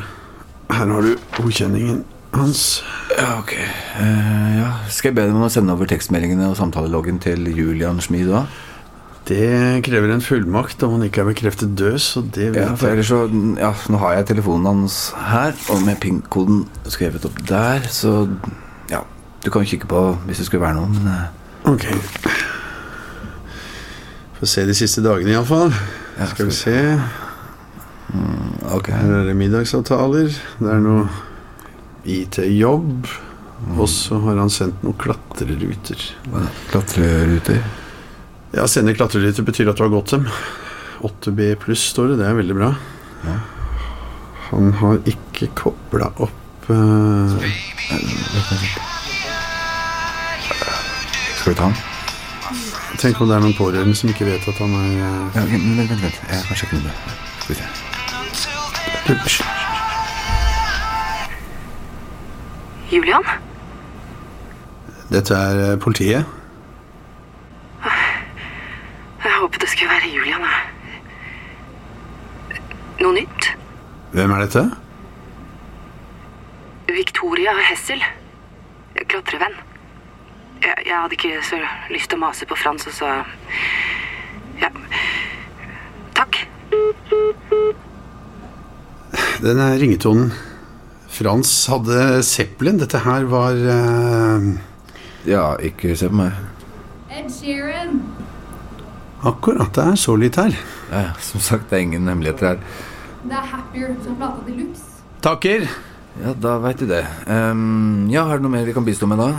[0.72, 2.82] Her har du godkjenningen hans.
[3.18, 3.52] Ja, ok.
[3.98, 4.70] Uh, ja.
[4.88, 8.48] Skal jeg be dem om å sende over tekstmeldingene og samtaleloggen til Julian Schmid òg?
[9.28, 12.88] Det krever en fullmakt om han ikke er bekreftet død, så det vil Ja, for
[12.88, 13.18] ellers så
[13.60, 18.28] Ja, nå har jeg telefonen hans her, og med ping-koden skrevet opp der, så
[18.90, 19.02] Ja.
[19.44, 21.28] Du kan jo kikke på hvis det skulle være noe, men eh,
[21.68, 21.84] Ok.
[24.38, 25.72] Få se de siste dagene, iallfall.
[26.18, 26.76] Ja, Skal vi se.
[28.72, 28.86] ok.
[28.94, 30.30] Her er det middagsavtaler.
[30.60, 31.08] Det er noe
[32.06, 33.08] IT-jobb.
[33.76, 36.04] Og så har han sendt noen klatreruter.
[36.70, 37.58] Klatreruter.
[38.56, 40.28] Ja, Sene klatrelytter betyr at du har gått dem.
[41.04, 42.20] 8B pluss står det.
[42.22, 42.72] Det er veldig bra.
[44.48, 47.34] Han har ikke kobla opp uh,
[51.36, 51.76] Skal vi ta han?
[52.98, 55.68] Tenk om det er noen pårørende som ikke vet at han er eh, Ja, vent,
[55.78, 56.16] vent, vent.
[56.32, 56.96] Jeg kan sjekke nummeret.
[57.44, 59.44] Skal vi se.
[62.90, 63.24] Julian?
[65.12, 66.24] Dette er eh, politiet.
[69.24, 70.40] Jeg håpet det skulle være Julian.
[70.48, 70.54] jeg.
[73.00, 73.52] Noe nytt?
[74.18, 74.62] Hvem er dette?
[76.90, 78.00] Victoria Hessel.
[79.06, 79.54] Klatrevenn.
[80.58, 81.60] Jeg, jeg hadde ikke så
[81.92, 83.12] lyst til å mase på Frans, og så
[84.58, 84.72] Ja.
[86.18, 86.40] Takk.
[89.44, 90.34] Den er ringetonen.
[91.14, 92.82] Frans hadde Zeppelin.
[92.82, 94.50] Dette her var uh...
[95.30, 96.42] Ja, ikke se på meg.
[97.06, 98.02] Ed Sheeran.
[99.22, 99.70] Akkurat.
[99.78, 100.58] Det er så litt her.
[100.90, 102.96] Ja, ja, som sagt, det er ingen hemmeligheter her.
[103.24, 104.86] Det er Happier som plata de luxe.
[105.24, 105.66] Takker.
[106.18, 107.02] Ja, da veit du det.
[107.26, 109.32] Um, ja, har du noe mer vi kan bistå med da?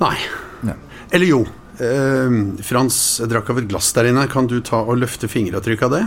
[0.00, 0.16] Nei.
[0.68, 0.76] Ja.
[1.16, 1.42] Eller jo.
[1.76, 4.24] Uh, Frans, jeg drakk av et glass der inne.
[4.32, 6.02] Kan du ta og løfte fingeravtrykk av det?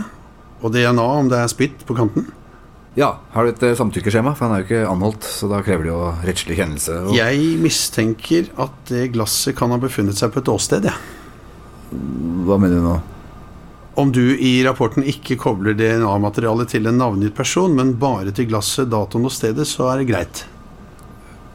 [0.60, 2.26] Og DNA om det er spytt på kanten?
[2.98, 4.32] Ja, har du et eh, samtykkeskjema?
[4.34, 6.96] For han er jo ikke anholdt, så da krever det jo rettslig kjennelse.
[7.06, 7.14] Og...
[7.14, 11.16] Jeg mistenker at det glasset kan ha befunnet seg på et åsted, jeg.
[12.46, 12.96] Hva mener du nå?
[14.00, 18.88] Om du i rapporten ikke kobler DNA-materialet til en navngitt person, men bare til glasset,
[18.88, 20.44] datoen og stedet, så er det greit.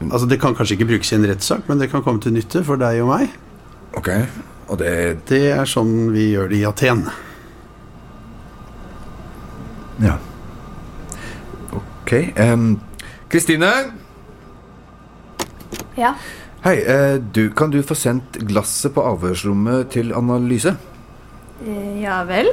[0.06, 2.62] Altså, Det kan kanskje ikke brukes i en rettssak, men det kan komme til nytte
[2.62, 3.34] for deg og meg.
[3.98, 4.12] Ok,
[4.68, 7.06] og det Det er sånn vi gjør det i Aten.
[10.06, 10.18] Ja.
[11.72, 12.12] Ok.
[12.12, 12.70] Kristine?
[13.28, 13.72] Kristine?
[15.96, 16.14] Ja.
[16.62, 20.76] Hei, eh, du, kan du få sendt glasset på avhørsrommet til analyse?
[21.64, 22.50] Eh, ja vel.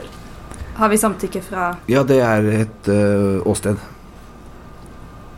[0.76, 3.78] Har vi samtykke fra Ja, det er et eh, åsted.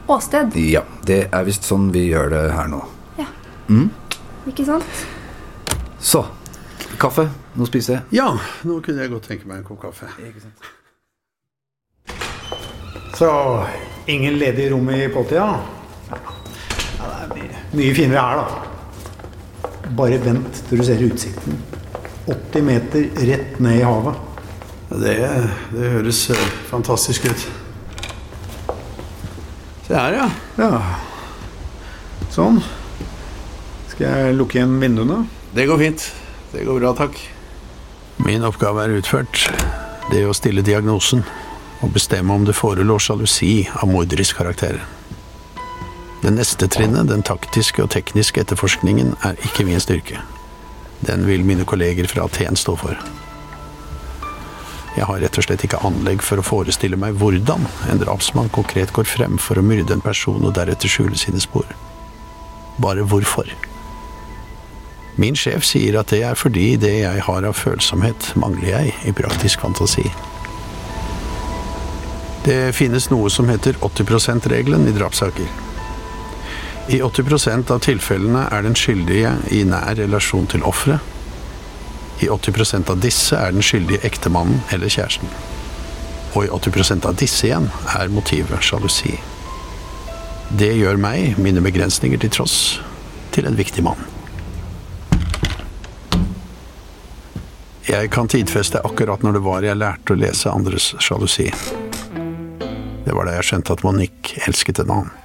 [0.07, 0.55] åsted?
[0.55, 2.83] Ja, det er visst sånn vi gjør det her nå.
[3.17, 3.25] Ja
[4.47, 5.05] Ikke sant?
[5.99, 6.21] Så.
[7.01, 7.25] Kaffe.
[7.57, 8.03] Nå spiser jeg.
[8.21, 8.29] Ja,
[8.63, 10.07] nå kunne jeg godt tenke meg en kopp kaffe.
[13.15, 13.29] Så
[14.11, 15.47] ingen ledige rom i påtida?
[16.11, 16.17] Ja,
[16.99, 19.71] det er mye, mye finere her, da.
[19.97, 21.57] Bare vent til du ser utsikten.
[22.25, 24.15] 80 meter rett ned i havet.
[24.89, 25.15] Det,
[25.73, 27.45] det høres eh, fantastisk ut.
[29.85, 30.29] Se her, ja.
[30.57, 30.69] Ja.
[32.33, 32.61] Sånn.
[33.91, 35.23] Skal jeg lukke igjen vinduene?
[35.55, 36.05] Det går fint.
[36.51, 37.19] Det går bra, takk.
[38.25, 39.45] Min oppgave er utført.
[40.11, 41.25] Det å stille diagnosen
[41.83, 44.79] og bestemme om det forelå sjalusi av morderisk karakter.
[46.23, 50.23] Det neste trinnet, den taktiske og tekniske etterforskningen, er ikke min styrke.
[50.99, 52.99] Den vil mine kolleger fra Aten stå for.
[54.95, 58.93] Jeg har rett og slett ikke anlegg for å forestille meg hvordan en drapsmann konkret
[58.95, 61.67] går frem for å myrde en person og deretter skjule sine spor.
[62.79, 63.49] Bare hvorfor.
[65.19, 69.13] Min sjef sier at det er fordi det jeg har av følsomhet, mangler jeg i
[69.15, 70.07] praktisk fantasi.
[72.45, 75.47] Det finnes noe som heter 80 %-regelen i drapssaker.
[76.87, 81.01] I 80% av tilfellene er den skyldige i nær relasjon til offeret.
[82.21, 85.31] I 80% av disse er den skyldige ektemannen eller kjæresten.
[86.35, 89.15] Og i 80% av disse igjen er motivet sjalusi.
[90.53, 92.59] Det gjør meg, mine begrensninger til tross,
[93.33, 94.05] til en viktig mann.
[97.89, 101.49] Jeg kan tidfeste akkurat når det var jeg lærte å lese andres sjalusi.
[103.05, 105.24] Det var da jeg skjønte at Monique elsket en annen.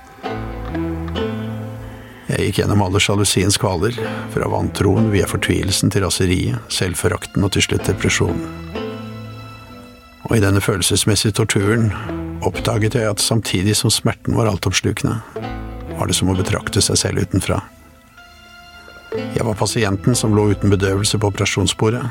[2.31, 3.97] Jeg gikk gjennom alle sjalusiens kvaler,
[4.31, 8.45] fra vantroen via fortvilelsen til raseriet, selvforakten og til slutt depresjonen.
[10.29, 11.89] Og i denne følelsesmessige torturen
[12.47, 15.17] oppdaget jeg at samtidig som smerten var altoppslukende,
[15.99, 17.59] var det som å betrakte seg selv utenfra.
[19.35, 22.05] Jeg var pasienten som lå uten bedøvelse på operasjonsbordet,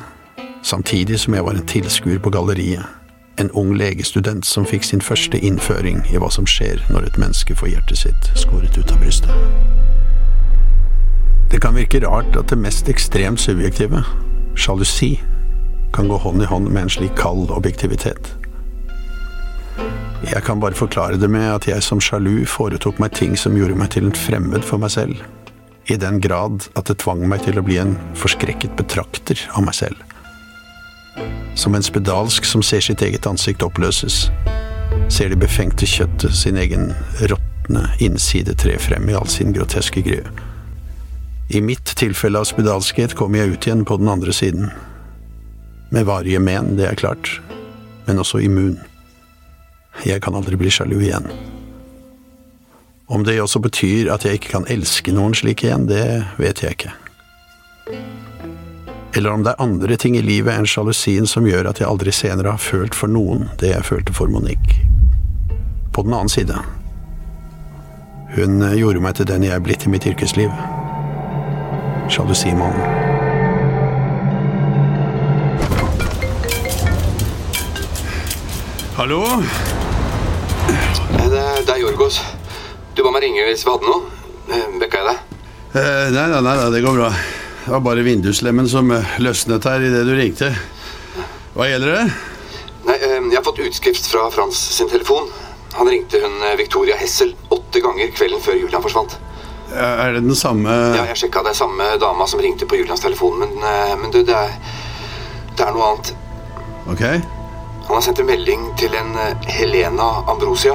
[0.67, 2.98] samtidig som jeg var en tilskuer på galleriet,
[3.39, 7.55] en ung legestudent som fikk sin første innføring i hva som skjer når et menneske
[7.55, 9.31] får hjertet sitt skåret ut av brystet.
[11.49, 14.03] Det kan virke rart at det mest ekstremt subjektive,
[14.59, 15.15] sjalusi,
[15.95, 18.35] kan gå hånd i hånd med en slik kald objektivitet.
[20.29, 23.77] Jeg kan bare forklare det med at jeg som sjalu foretok meg ting som gjorde
[23.79, 25.23] meg til en fremmed for meg selv,
[25.89, 29.79] i den grad at det tvang meg til å bli en forskrekket betrakter av meg
[29.79, 29.97] selv.
[31.59, 34.29] Som en spedalsk som ser sitt eget ansikt oppløses,
[35.11, 40.21] ser det befengte kjøttet sin egen råtne innside tre frem i all sin groteske gry.
[41.49, 44.69] I mitt tilfelle av spedalskhet kom jeg ut igjen på den andre siden.
[45.89, 47.39] Med varige men, det er klart,
[48.05, 48.77] men også immun.
[50.05, 51.25] Jeg kan aldri bli sjalu igjen.
[53.09, 56.05] Om det også betyr at jeg ikke kan elske noen slik igjen, det
[56.37, 56.93] vet jeg ikke.
[59.13, 62.11] Eller om det er andre ting i livet enn sjalusien som gjør at jeg aldri
[62.13, 64.83] senere har følt for noen det jeg følte for Monique.
[65.95, 66.59] På den annen side.
[68.35, 70.53] Hun gjorde meg til den jeg er blitt i mitt yrkesliv.
[72.09, 72.85] Sjalusimannen.
[78.99, 79.23] Hallo?
[81.17, 82.21] Det, det er Jorgos.
[82.93, 84.09] Du ba meg ringe hvis vi hadde noe.
[84.51, 85.43] Eh, Vekka jeg deg?
[85.79, 87.13] Eh, nei, nei, nei, det går bra.
[87.65, 90.49] Det var bare vinduslemmen som eh, løsnet her idet du ringte.
[91.53, 92.03] Hva gjelder det?
[92.87, 95.29] Nei, eh, Jeg har fått utskrift fra Frans sin telefon.
[95.75, 99.17] Han ringte hun eh, Victoria Hessel åtte ganger kvelden før Julian forsvant.
[99.69, 103.37] Er det den samme Ja, jeg sjekka det samme dama som ringte på Julians telefon,
[103.37, 103.51] men,
[104.01, 104.55] men du, det er,
[105.53, 106.09] det er noe annet.
[106.89, 107.03] Ok.
[107.85, 109.13] Han har sendt en melding til en
[109.45, 110.73] Helena Ambrosia.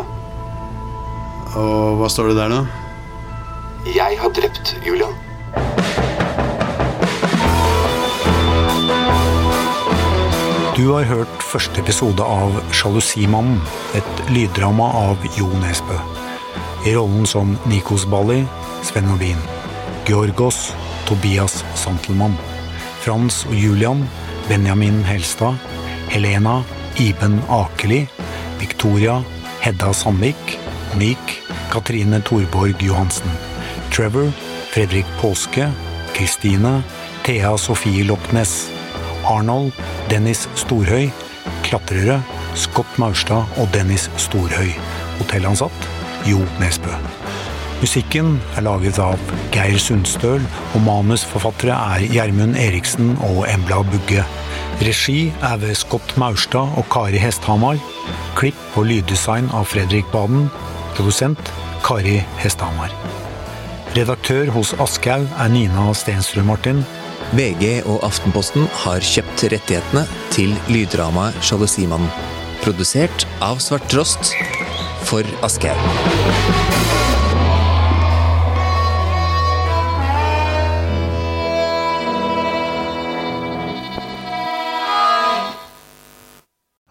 [1.58, 3.90] Og hva står det der, da?
[3.98, 5.18] Jeg har drept Julian.
[10.74, 13.60] Du har hørt første episode av Sjalusimannen,
[13.94, 15.94] et lyddrama av Jo Nesbø.
[16.84, 18.40] I rollen som Nikos Bali,
[18.82, 19.38] Sven Nordin.
[20.04, 20.72] Georgos,
[21.06, 22.34] Tobias Santelmann.
[23.04, 24.02] Frans og Julian,
[24.48, 25.56] Benjamin Helstad.
[26.10, 26.58] Helena,
[26.98, 28.02] Iben Akeli.
[28.58, 29.20] Victoria,
[29.62, 30.58] Hedda Sandvik.
[30.92, 31.40] Monique,
[31.72, 33.30] Katrine Torborg Johansen.
[33.94, 34.32] Trevor,
[34.74, 35.70] Fredrik Påske.
[36.18, 36.82] Kristine,
[37.22, 38.73] Thea Sofie Lochnes.
[39.28, 39.72] Arnold,
[40.10, 41.08] Dennis Storhøy,
[41.64, 42.20] klatrere,
[42.54, 44.72] Scott Maurstad og Dennis Storhøy.
[45.18, 45.90] Hotellansatt,
[46.28, 46.92] Jo Nesbø.
[47.80, 49.20] Musikken er laget av
[49.52, 50.40] Geir Sundstøl,
[50.74, 54.24] og manusforfattere er Gjermund Eriksen og Embla Bugge.
[54.80, 57.76] Regi er ved Scott Maurstad og Kari Hesthamar.
[58.38, 60.48] Klipp og lyddesign av Fredrik Baden.
[60.96, 61.52] Produsent
[61.84, 62.94] Kari Hesthamar.
[63.94, 66.80] Redaktør hos Aschehoug er Nina Stensrud Martin.
[67.34, 72.06] VG og Aftenposten har kjøpt rettighetene til lyddramaet Sjalusimannen.
[72.62, 74.30] Produsert av Svart Rost
[75.08, 75.74] for Aschehoug.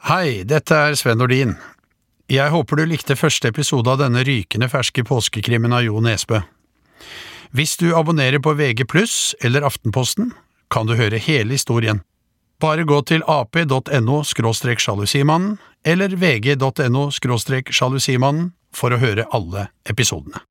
[0.09, 1.55] Hei, dette er Sven Nordin.
[2.27, 6.43] Jeg håper du likte første episode av denne rykende ferske påskekrimmen av Jo Nesbø.
[7.54, 10.32] Hvis du abonnerer på VG pluss eller Aftenposten,
[10.74, 11.99] kan du høre hele historien.
[12.58, 20.41] Bare gå til ap.no sjalusimannen eller vg.no sjalusimannen for å høre alle episodene.